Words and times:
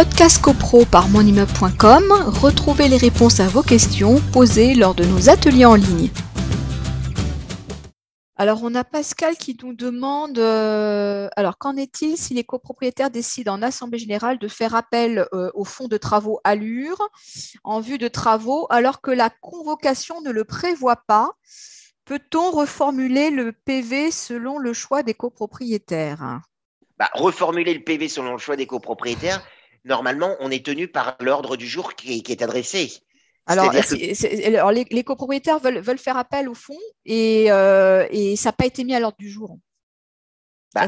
Podcast 0.00 0.40
CoPro 0.40 0.86
par 0.86 1.10
monimmeuble.com, 1.10 2.04
retrouvez 2.40 2.88
les 2.88 2.96
réponses 2.96 3.38
à 3.38 3.48
vos 3.48 3.62
questions 3.62 4.18
posées 4.32 4.74
lors 4.74 4.94
de 4.94 5.04
nos 5.04 5.28
ateliers 5.28 5.66
en 5.66 5.74
ligne. 5.74 6.08
Alors, 8.36 8.60
on 8.62 8.74
a 8.74 8.82
Pascal 8.82 9.36
qui 9.36 9.58
nous 9.62 9.74
demande, 9.74 10.38
euh, 10.38 11.28
alors 11.36 11.58
qu'en 11.58 11.76
est-il 11.76 12.16
si 12.16 12.32
les 12.32 12.44
copropriétaires 12.44 13.10
décident 13.10 13.52
en 13.52 13.60
Assemblée 13.60 13.98
générale 13.98 14.38
de 14.38 14.48
faire 14.48 14.74
appel 14.74 15.26
euh, 15.34 15.50
au 15.52 15.64
fonds 15.66 15.86
de 15.86 15.98
travaux 15.98 16.40
Allure 16.44 17.10
en 17.62 17.80
vue 17.80 17.98
de 17.98 18.08
travaux 18.08 18.66
alors 18.70 19.02
que 19.02 19.10
la 19.10 19.28
convocation 19.28 20.22
ne 20.22 20.30
le 20.30 20.44
prévoit 20.44 21.02
pas? 21.06 21.32
Peut-on 22.06 22.50
reformuler 22.52 23.28
le 23.28 23.52
PV 23.52 24.10
selon 24.12 24.56
le 24.56 24.72
choix 24.72 25.02
des 25.02 25.12
copropriétaires? 25.12 26.40
Bah, 26.98 27.10
Reformuler 27.12 27.74
le 27.74 27.84
PV 27.84 28.08
selon 28.08 28.32
le 28.32 28.38
choix 28.38 28.56
des 28.56 28.66
copropriétaires, 28.66 29.44
normalement, 29.84 30.36
on 30.40 30.50
est 30.50 30.64
tenu 30.64 30.88
par 30.88 31.16
l'ordre 31.20 31.56
du 31.56 31.66
jour 31.66 31.94
qui 31.94 32.22
est 32.26 32.42
adressé. 32.42 33.02
Alors, 33.46 33.72
les, 34.72 35.04
copropriétaires 35.04 35.58
veulent, 35.58 35.98
faire 35.98 36.16
appel 36.16 36.48
au 36.48 36.54
fonds 36.54 36.78
et, 37.04 37.50
euh, 37.50 38.06
ça 38.36 38.50
n'a 38.50 38.52
pas 38.52 38.66
été 38.66 38.84
mis 38.84 38.94
à 38.94 39.00
l'ordre 39.00 39.16
du 39.18 39.28
jour. 39.28 39.58
Bah, 40.72 40.86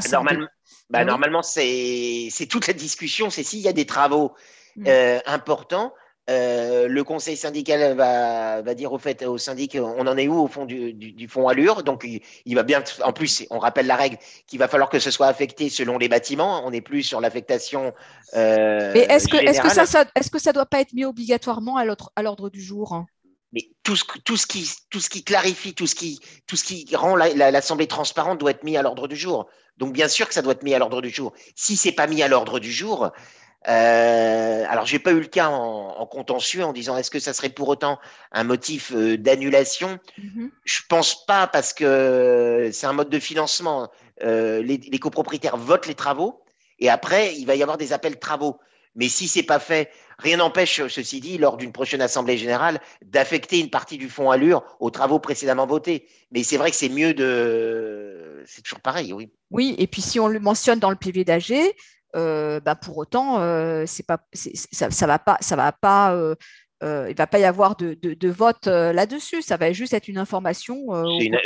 bah, 0.89 0.99
ah 0.99 1.05
normalement, 1.05 1.43
c'est 1.43 2.29
toute 2.49 2.67
la 2.67 2.73
discussion, 2.73 3.29
c'est 3.29 3.43
s'il 3.43 3.59
y 3.59 3.67
a 3.67 3.73
des 3.73 3.85
travaux 3.85 4.33
hmm. 4.77 4.85
euh, 4.87 5.19
importants, 5.25 5.93
euh, 6.29 6.87
le 6.87 7.03
conseil 7.03 7.35
syndical 7.35 7.97
va, 7.97 8.61
dire 8.73 8.93
au 8.93 8.97
fait 8.97 9.25
au 9.25 9.37
syndic 9.37 9.77
on 9.77 10.07
en 10.07 10.17
est 10.17 10.29
où 10.29 10.39
au 10.39 10.47
fond 10.47 10.65
du, 10.65 11.27
fonds 11.27 11.49
Allure? 11.49 11.83
Donc 11.83 12.07
il, 12.45 12.55
va 12.55 12.63
bien 12.63 12.81
en 13.03 13.11
plus 13.11 13.45
on 13.49 13.59
rappelle 13.59 13.87
la 13.87 13.97
règle 13.97 14.17
qu'il 14.47 14.57
va 14.57 14.69
falloir 14.69 14.89
que 14.89 14.99
ce 14.99 15.11
soit 15.11 15.27
affecté 15.27 15.69
selon 15.69 15.97
les 15.97 16.07
bâtiments. 16.07 16.65
On 16.65 16.71
n'est 16.71 16.81
plus 16.81 17.03
sur 17.03 17.19
l'affectation 17.19 17.93
euh, 18.35 18.91
mais 18.93 19.01
est-ce 19.09 19.27
que 19.27 19.85
ça, 19.85 20.05
est-ce 20.15 20.31
que 20.31 20.39
ça 20.39 20.53
doit 20.53 20.65
pas 20.65 20.79
être 20.79 20.93
mis 20.93 21.03
obligatoirement 21.03 21.75
à 21.75 21.83
l'ordre 22.23 22.49
du 22.49 22.61
jour 22.61 23.05
mais 23.51 23.69
tout 23.83 23.95
ce, 23.95 24.03
tout 24.23 24.37
ce 24.37 24.47
qui 24.47 24.67
tout 24.89 24.99
ce 24.99 25.09
qui 25.09 25.23
clarifie 25.23 25.75
tout 25.75 25.87
ce 25.87 25.93
qui 25.93 26.19
tout 26.47 26.55
ce 26.55 26.63
qui 26.63 26.87
rend 26.95 27.15
l'assemblée 27.15 27.87
transparente 27.87 28.39
doit 28.39 28.51
être 28.51 28.63
mis 28.63 28.77
à 28.77 28.81
l'ordre 28.81 29.07
du 29.07 29.15
jour. 29.15 29.47
Donc 29.77 29.91
bien 29.91 30.07
sûr 30.07 30.27
que 30.27 30.33
ça 30.33 30.41
doit 30.41 30.53
être 30.53 30.63
mis 30.63 30.73
à 30.73 30.79
l'ordre 30.79 31.01
du 31.01 31.09
jour. 31.09 31.33
Si 31.55 31.75
c'est 31.75 31.91
pas 31.91 32.07
mis 32.07 32.23
à 32.23 32.27
l'ordre 32.27 32.59
du 32.59 32.71
jour 32.71 33.11
euh, 33.67 34.65
alors, 34.67 34.85
j'ai 34.85 34.99
pas 34.99 35.11
eu 35.11 35.19
le 35.19 35.27
cas 35.27 35.47
en, 35.47 36.05
contentieux 36.05 36.63
en 36.63 36.73
disant 36.73 36.97
est-ce 36.97 37.09
que 37.09 37.19
ça 37.19 37.33
serait 37.33 37.49
pour 37.49 37.69
autant 37.69 37.99
un 38.31 38.43
motif 38.43 38.91
euh, 38.93 39.17
d'annulation? 39.17 39.99
Mm-hmm. 40.19 40.49
Je 40.65 40.81
pense 40.89 41.25
pas 41.25 41.47
parce 41.47 41.73
que 41.73 42.69
c'est 42.73 42.85
un 42.85 42.93
mode 42.93 43.09
de 43.09 43.19
financement. 43.19 43.89
Euh, 44.23 44.61
les, 44.61 44.99
copropriétaires 44.99 45.57
votent 45.57 45.87
les 45.87 45.95
travaux 45.95 46.43
et 46.79 46.87
après 46.89 47.35
il 47.35 47.45
va 47.45 47.55
y 47.55 47.63
avoir 47.63 47.77
des 47.77 47.93
appels 47.93 48.13
de 48.13 48.19
travaux. 48.19 48.59
Mais 48.95 49.09
si 49.09 49.27
c'est 49.27 49.43
pas 49.43 49.57
fait, 49.57 49.89
rien 50.19 50.37
n'empêche, 50.37 50.85
ceci 50.87 51.19
dit, 51.19 51.39
lors 51.39 51.57
d'une 51.57 51.71
prochaine 51.71 52.01
assemblée 52.01 52.37
générale, 52.37 52.79
d'affecter 53.03 53.59
une 53.59 53.71
partie 53.71 53.97
du 53.97 54.07
fonds 54.07 54.29
Allure 54.29 54.63
aux 54.79 54.91
travaux 54.91 55.17
précédemment 55.17 55.65
votés. 55.65 56.07
Mais 56.31 56.43
c'est 56.43 56.57
vrai 56.57 56.69
que 56.69 56.75
c'est 56.77 56.89
mieux 56.89 57.15
de. 57.15 58.43
C'est 58.45 58.61
toujours 58.61 58.81
pareil, 58.81 59.13
oui. 59.13 59.31
Oui, 59.49 59.73
et 59.79 59.87
puis 59.87 60.01
si 60.03 60.19
on 60.19 60.27
le 60.27 60.39
mentionne 60.39 60.77
dans 60.77 60.91
le 60.91 60.95
PV 60.95 61.23
d'AG, 61.23 61.53
euh, 62.15 62.59
bah, 62.59 62.75
pour 62.75 62.97
autant, 62.97 63.39
euh, 63.39 63.85
c'est 63.87 64.05
pas, 64.05 64.19
ça, 64.33 64.91
ça 64.91 65.07
va 65.07 65.19
pas, 65.19 65.37
ça 65.41 65.55
va 65.55 65.71
pas, 65.71 66.13
euh, 66.13 66.35
il 67.09 67.15
va 67.15 67.27
pas 67.27 67.39
y 67.39 67.45
avoir 67.45 67.75
de, 67.75 67.93
de, 67.93 68.29
vote 68.29 68.67
là-dessus. 68.67 69.41
Ça 69.41 69.57
va 69.57 69.71
juste 69.71 69.93
être 69.93 70.07
une 70.07 70.17
information. 70.17 70.87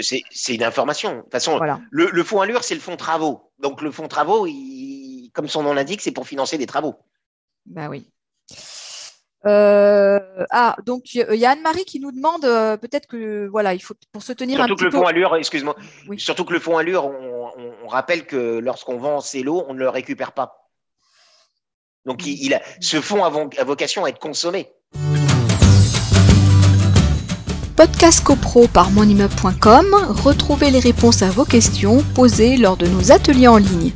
c'est 0.02 0.54
une, 0.54 0.64
information. 0.64 1.18
De 1.18 1.22
toute 1.22 1.32
façon, 1.32 1.60
le, 1.92 2.10
le, 2.12 2.24
fonds 2.24 2.42
Allure, 2.42 2.64
c'est 2.64 2.76
le 2.76 2.82
fonds 2.82 2.98
travaux. 2.98 3.52
Donc 3.60 3.82
le 3.82 3.92
fonds 3.92 4.08
travaux, 4.08 4.48
comme 5.34 5.48
son 5.48 5.64
nom 5.64 5.74
l'indique, 5.74 6.02
c'est 6.02 6.12
pour 6.12 6.28
financer 6.28 6.58
des 6.58 6.66
travaux. 6.66 6.96
Bah 7.66 7.88
oui. 7.90 8.10
ah, 9.46 10.76
donc 10.86 11.14
il 11.14 11.36
y 11.36 11.46
a 11.46 11.52
Anne-Marie 11.52 11.86
qui 11.86 12.00
nous 12.00 12.12
demande 12.12 12.42
peut-être 12.82 13.08
que 13.08 13.48
voilà, 13.48 13.74
il 13.74 13.80
faut 13.80 13.94
pour 14.12 14.24
se 14.24 14.34
tenir 14.34 14.58
surtout 14.58 14.74
un 14.74 14.76
que 14.76 14.84
le 14.86 14.92
fonds 14.92 15.08
Allure, 15.08 15.36
excuse-moi, 15.36 15.76
surtout 16.18 16.44
que 16.44 16.54
le 16.54 16.60
fonds 16.60 16.78
Allure, 16.78 17.06
on, 17.06 17.37
on 17.88 17.90
rappelle 17.90 18.26
que 18.26 18.60
lorsqu'on 18.60 18.98
vend 18.98 19.22
ces 19.22 19.44
lots, 19.44 19.64
on 19.70 19.74
ne 19.74 19.80
le 19.80 19.88
récupère 19.88 20.34
pas. 20.34 20.70
Donc, 22.06 22.26
il, 22.26 22.54
a, 22.54 22.62
ce 22.82 23.00
fonds 23.00 23.24
a, 23.24 23.64
vocation 23.64 24.04
à 24.04 24.10
être 24.10 24.20
consommé. 24.20 24.68
Podcast 27.78 28.26
CoPro 28.26 28.68
par 28.68 28.92
monimmeuble.com, 28.92 29.96
retrouvez 30.22 30.70
les 30.70 30.80
réponses 30.80 31.22
à 31.22 31.30
vos 31.30 31.46
questions 31.46 32.04
posées 32.14 32.58
lors 32.58 32.76
de 32.76 32.88
nos 32.88 33.14
ateliers 33.14 33.48
en 33.48 33.58
ligne. 33.58 33.94